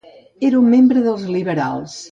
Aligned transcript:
Era 0.49 0.57
un 0.61 0.71
membre 0.71 1.05
dels 1.09 1.29
liberals. 1.37 1.99